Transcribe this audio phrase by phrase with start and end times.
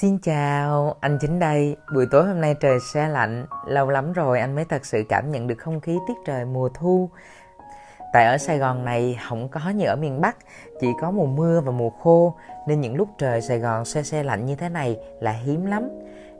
[0.00, 1.76] Xin chào, anh Chính đây.
[1.94, 5.32] Buổi tối hôm nay trời xe lạnh, lâu lắm rồi anh mới thật sự cảm
[5.32, 7.10] nhận được không khí tiết trời mùa thu.
[8.12, 10.36] Tại ở Sài Gòn này không có như ở miền Bắc,
[10.80, 12.34] chỉ có mùa mưa và mùa khô,
[12.66, 15.88] nên những lúc trời Sài Gòn xe xe lạnh như thế này là hiếm lắm.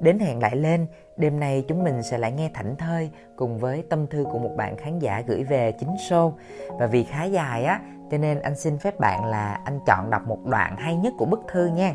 [0.01, 0.87] Đến hẹn lại lên,
[1.17, 4.55] đêm nay chúng mình sẽ lại nghe thảnh thơi cùng với tâm thư của một
[4.57, 6.33] bạn khán giả gửi về chính show.
[6.79, 10.23] Và vì khá dài á, cho nên anh xin phép bạn là anh chọn đọc
[10.27, 11.95] một đoạn hay nhất của bức thư nha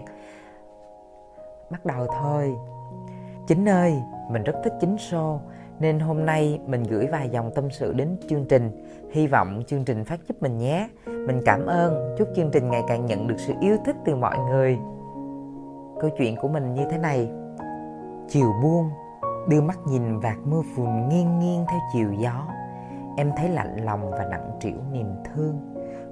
[1.70, 2.56] bắt đầu thôi.
[3.48, 4.02] Chính ơi,
[4.32, 5.40] mình rất thích chính show,
[5.80, 8.86] nên hôm nay mình gửi vài dòng tâm sự đến chương trình.
[9.12, 10.90] Hy vọng chương trình phát giúp mình nhé.
[11.06, 12.16] Mình cảm ơn.
[12.18, 14.78] Chúc chương trình ngày càng nhận được sự yêu thích từ mọi người.
[16.02, 17.30] Câu chuyện của mình như thế này.
[18.30, 18.90] Chiều buông,
[19.50, 22.48] đưa mắt nhìn vạt mưa phùn nghiêng nghiêng theo chiều gió.
[23.18, 25.60] Em thấy lạnh lòng và nặng trĩu niềm thương.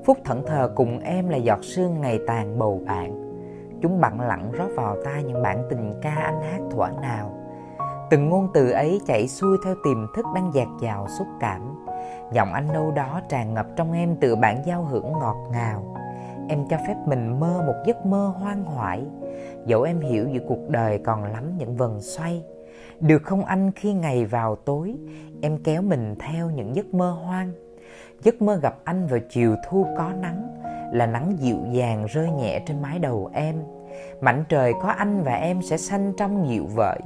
[0.05, 3.22] Phút thẫn thờ cùng em là giọt sương ngày tàn bầu bạn.
[3.83, 7.31] Chúng bạn lặng rót vào tai những bản tình ca anh hát thuở nào.
[8.09, 11.85] Từng ngôn từ ấy chảy xuôi theo tiềm thức đang dạt dào xúc cảm.
[12.33, 15.95] Giọng anh đâu đó tràn ngập trong em từ bản giao hưởng ngọt ngào.
[16.49, 19.03] Em cho phép mình mơ một giấc mơ hoang hoải
[19.65, 22.43] Dẫu em hiểu giữa cuộc đời còn lắm những vần xoay.
[22.99, 24.95] Được không anh khi ngày vào tối,
[25.41, 27.51] Em kéo mình theo những giấc mơ hoang.
[28.21, 30.47] Giấc mơ gặp anh vào chiều thu có nắng,
[30.93, 33.55] Là nắng dịu dàng rơi nhẹ trên mái đầu em.
[34.21, 36.99] Mảnh trời có anh và em sẽ xanh trong dịu vợi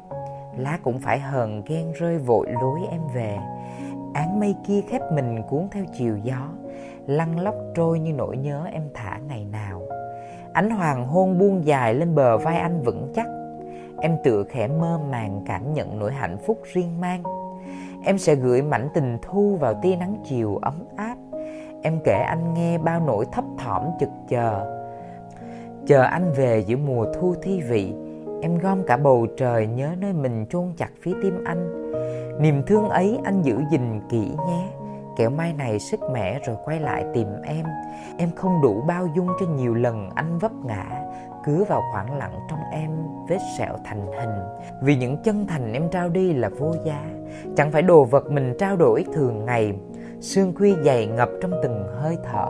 [0.58, 3.38] Lá cũng phải hờn ghen rơi vội lối em về.
[4.14, 6.50] Áng mây kia khép mình cuốn theo chiều gió,
[7.08, 9.82] Lăn lóc trôi như nỗi nhớ em thả ngày nào.
[10.54, 13.28] Ánh hoàng hôn buông dài lên bờ vai anh vững chắc.
[14.02, 17.24] Em tựa khẽ mơ màng cảm nhận nỗi hạnh phúc riêng mang.
[18.04, 21.16] Em sẽ gửi mảnh tình thu vào tia nắng chiều ấm áp.
[21.84, 24.78] Em kể anh nghe bao nỗi thấp thỏm chực chờ.
[25.88, 27.94] Chờ anh về giữa mùa thu thi vị,
[28.42, 31.92] Em gom cả bầu trời nhớ nơi mình chôn chặt phía tim anh.
[32.42, 34.68] Niềm thương ấy anh giữ gìn kỹ nhé,
[35.18, 37.66] Kẻo mai này sức mẻ rồi quay lại tìm em.
[38.18, 40.86] Em không đủ bao dung cho nhiều lần anh vấp ngã
[41.46, 42.92] Cứa vào khoảng lặng trong em,
[43.30, 44.36] vết sẹo thành hình.
[44.84, 47.06] Vì những chân thành em trao đi là vô giá,
[47.56, 49.74] Chẳng phải đồ vật mình trao đổi thường ngày.
[50.22, 52.50] Sương khuya dày ngập trong từng hơi thở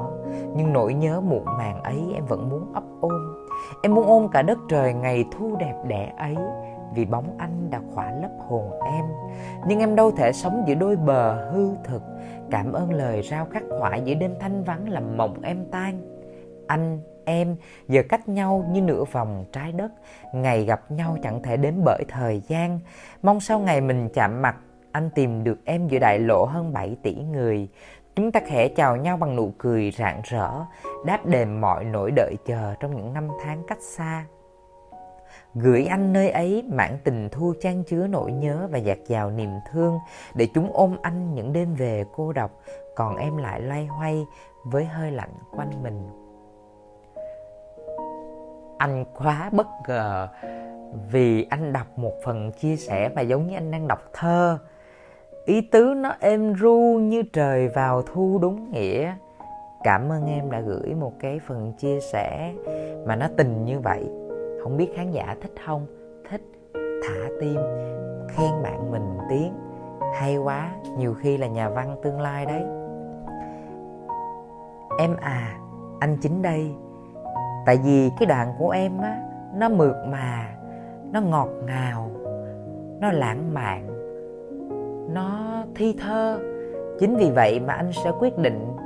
[0.57, 3.47] nhưng nỗi nhớ muộn màng ấy em vẫn muốn ấp ôm.
[3.83, 6.35] Em muốn ôm cả đất trời ngày thu đẹp đẽ ấy
[6.95, 9.05] Vì bóng anh đã khỏa lấp hồn em.
[9.67, 12.01] Nhưng em đâu thể sống giữa đôi bờ hư thực.
[12.51, 16.01] Cảm ơn lời rao khắc khoải giữa đêm thanh vắng làm mộng em tan.
[16.67, 17.55] Anh, em
[17.87, 19.91] giờ cách nhau như nửa vòng trái đất.
[20.33, 22.79] Ngày gặp nhau chẳng thể đến bởi thời gian.
[23.21, 24.55] Mong sau ngày mình chạm mặt
[24.97, 27.67] anh tìm được em giữa đại lộ hơn 7 tỷ người.
[28.17, 30.49] Chúng ta khẽ chào nhau bằng nụ cười rạng rỡ,
[31.05, 34.25] đáp đền mọi nỗi đợi chờ trong những năm tháng cách xa.
[35.53, 39.49] Gửi anh nơi ấy mãn tình thu trang chứa nỗi nhớ và dạt dào niềm
[39.71, 39.99] thương
[40.35, 42.51] để chúng ôm anh những đêm về cô độc,
[42.95, 44.25] còn em lại loay hoay
[44.63, 46.09] với hơi lạnh quanh mình.
[48.77, 50.27] Anh quá bất ngờ
[51.11, 54.59] vì anh đọc một phần chia sẻ mà giống như anh đang đọc thơ
[55.47, 59.13] ý tứ nó êm ru như trời vào thu đúng nghĩa.
[59.83, 62.53] Cảm ơn em đã gửi một cái phần chia sẻ
[63.05, 64.09] mà nó tình như vậy.
[64.63, 65.85] Không biết khán giả thích không?
[66.29, 66.41] Thích.
[66.73, 67.57] Thả tim.
[68.27, 69.53] Khen bạn mình tiếng.
[70.13, 70.71] Hay quá.
[70.97, 72.63] Nhiều khi là nhà văn tương lai đấy.
[74.99, 75.57] Em à
[75.99, 76.71] anh chính đây.
[77.65, 79.21] Tại vì cái đoạn của em á,
[79.55, 80.49] nó mượt mà,
[81.11, 82.11] nó ngọt ngào,
[83.01, 83.96] nó lãng mạn
[85.09, 86.39] nó thi thơ.
[86.99, 88.77] Chính vì vậy mà anh sẽ quyết định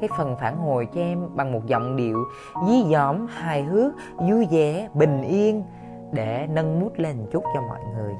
[0.00, 2.24] cái phần phản hồi cho em bằng một giọng điệu
[2.68, 5.64] dí dỏm, hài hước, vui vẻ, bình yên
[6.12, 8.14] để nâng mút lên chút cho mọi người.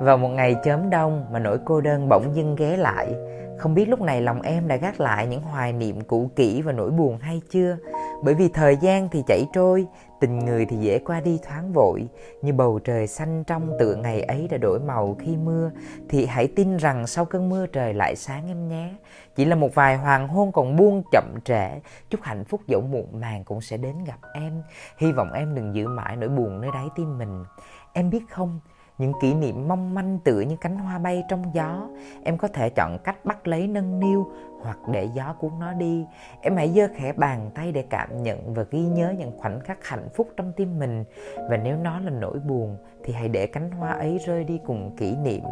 [0.00, 3.14] Vào một ngày chớm đông mà nỗi cô đơn bỗng dưng ghé lại,
[3.58, 6.72] không biết lúc này lòng em đã gác lại những hoài niệm cũ kỹ và
[6.72, 7.76] nỗi buồn hay chưa?
[8.24, 9.86] Bởi vì thời gian thì chảy trôi
[10.22, 12.08] tình người thì dễ qua đi thoáng vội,
[12.42, 15.70] như bầu trời xanh trong tựa ngày ấy đã đổi màu khi mưa,
[16.08, 18.94] thì hãy tin rằng sau cơn mưa trời lại sáng em nhé.
[19.36, 21.80] Chỉ là một vài hoàng hôn còn buông chậm trễ,
[22.10, 24.62] chúc hạnh phúc dẫu muộn màng cũng sẽ đến gặp em.
[24.98, 27.44] Hy vọng em đừng giữ mãi nỗi buồn nơi đáy tim mình.
[27.92, 28.60] Em biết không,
[28.98, 31.88] những kỷ niệm mong manh tựa như cánh hoa bay trong gió,
[32.24, 34.26] em có thể chọn cách bắt lấy nâng niu
[34.62, 36.06] hoặc để gió cuốn nó đi.
[36.40, 39.88] Em hãy giơ khẽ bàn tay để cảm nhận và ghi nhớ những khoảnh khắc
[39.88, 41.04] hạnh phúc trong tim mình.
[41.50, 44.96] Và nếu nó là nỗi buồn, thì hãy để cánh hoa ấy rơi đi cùng
[44.96, 45.42] kỷ niệm.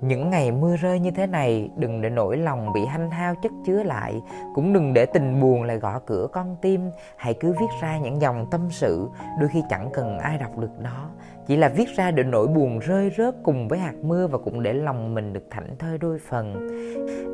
[0.00, 3.52] Những ngày mưa rơi như thế này, đừng để nỗi lòng bị hanh hao chất
[3.66, 4.20] chứa lại.
[4.54, 6.90] Cũng đừng để tình buồn lại gõ cửa con tim.
[7.16, 9.08] Hãy cứ viết ra những dòng tâm sự,
[9.40, 11.10] đôi khi chẳng cần ai đọc được nó
[11.48, 14.62] chỉ là viết ra để nỗi buồn rơi rớt cùng với hạt mưa và cũng
[14.62, 16.68] để lòng mình được thảnh thơi đôi phần.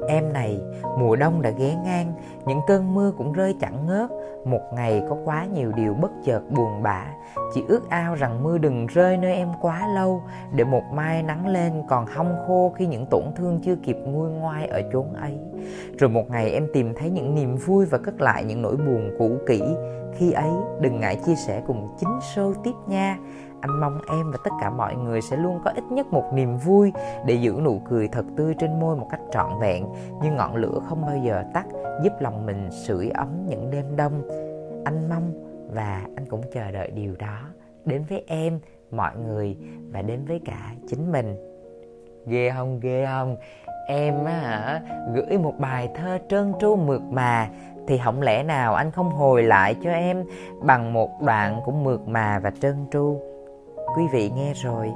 [0.09, 0.61] Em này,
[0.99, 2.13] mùa đông đã ghé ngang,
[2.47, 4.11] những cơn mưa cũng rơi chẳng ngớt.
[4.45, 7.07] Một ngày có quá nhiều điều bất chợt buồn bã.
[7.55, 10.23] Chỉ ước ao rằng mưa đừng rơi nơi em quá lâu,
[10.55, 14.31] để một mai nắng lên còn hong khô khi những tổn thương chưa kịp nguôi
[14.31, 15.39] ngoai ở chốn ấy.
[15.99, 19.11] Rồi một ngày em tìm thấy những niềm vui và cất lại những nỗi buồn
[19.19, 19.63] cũ kỹ.
[20.17, 20.51] Khi ấy,
[20.81, 23.19] đừng ngại chia sẻ cùng chính show tiếp nha
[23.65, 26.57] anh mong em và tất cả mọi người sẽ luôn có ít nhất một niềm
[26.57, 26.93] vui
[27.27, 29.87] để giữ nụ cười thật tươi trên môi một cách trọn vẹn.
[30.23, 31.67] Như ngọn lửa không bao giờ tắt,
[32.03, 34.23] giúp lòng mình sưởi ấm những đêm đông.
[34.85, 35.33] Anh mong
[35.75, 37.39] và anh cũng chờ đợi điều đó.
[37.85, 39.57] Đến với em, mọi người,
[39.93, 41.37] và đến với cả chính mình.
[42.27, 43.37] Ghê không ghê không?
[43.89, 44.81] Em á hả,
[45.15, 47.49] gửi một bài thơ trơn tru mượt mà.
[47.87, 50.25] Thì không lẽ nào anh không hồi lại cho em
[50.63, 53.34] bằng một đoạn cũng mượt mà và trơn tru?
[53.97, 54.93] Quý vị nghe rồi,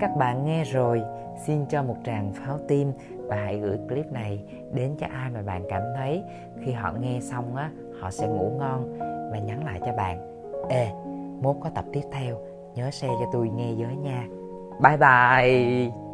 [0.00, 1.02] các bạn nghe rồi.
[1.46, 5.42] Xin cho một tràng pháo tim và hãy gửi clip này đến cho ai mà
[5.42, 6.22] bạn cảm thấy
[6.64, 7.70] khi họ nghe xong á,
[8.00, 8.98] họ sẽ ngủ ngon
[9.32, 10.18] và nhắn lại cho bạn.
[10.68, 10.88] Ê,
[11.42, 12.36] mốt có tập tiếp theo,
[12.74, 14.26] nhớ share cho tôi nghe với nha.
[14.82, 16.05] Bye bye.